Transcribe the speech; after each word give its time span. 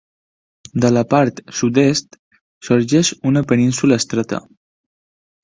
De 0.85 0.89
la 0.93 1.03
part 1.11 1.41
sud-est 1.59 2.17
sorgeix 2.69 3.13
una 3.33 3.45
península 3.53 4.01
estreta. 4.03 4.43